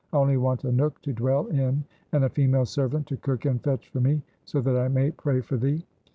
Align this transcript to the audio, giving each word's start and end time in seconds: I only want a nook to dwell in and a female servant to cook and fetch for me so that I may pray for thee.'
I 0.11 0.17
only 0.17 0.35
want 0.37 0.63
a 0.63 0.71
nook 0.71 0.99
to 1.03 1.13
dwell 1.13 1.45
in 1.45 1.83
and 2.11 2.23
a 2.23 2.29
female 2.31 2.65
servant 2.65 3.05
to 3.05 3.17
cook 3.17 3.45
and 3.45 3.61
fetch 3.63 3.87
for 3.89 4.01
me 4.01 4.23
so 4.45 4.59
that 4.61 4.75
I 4.75 4.87
may 4.87 5.11
pray 5.11 5.41
for 5.41 5.57
thee.' 5.57 5.85